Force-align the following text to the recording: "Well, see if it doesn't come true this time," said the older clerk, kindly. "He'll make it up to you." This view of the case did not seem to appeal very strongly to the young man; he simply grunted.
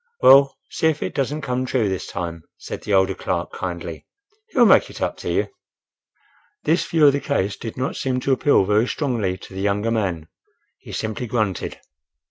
"Well, 0.23 0.57
see 0.71 0.87
if 0.87 1.03
it 1.03 1.13
doesn't 1.13 1.41
come 1.41 1.63
true 1.67 1.87
this 1.87 2.07
time," 2.07 2.41
said 2.57 2.81
the 2.81 2.91
older 2.95 3.13
clerk, 3.13 3.51
kindly. 3.53 4.07
"He'll 4.49 4.65
make 4.65 4.89
it 4.89 4.99
up 4.99 5.15
to 5.17 5.31
you." 5.31 5.49
This 6.63 6.83
view 6.87 7.05
of 7.05 7.13
the 7.13 7.19
case 7.19 7.55
did 7.55 7.77
not 7.77 7.95
seem 7.95 8.19
to 8.21 8.33
appeal 8.33 8.65
very 8.65 8.87
strongly 8.87 9.37
to 9.37 9.53
the 9.53 9.61
young 9.61 9.83
man; 9.93 10.27
he 10.79 10.91
simply 10.91 11.27
grunted. 11.27 11.77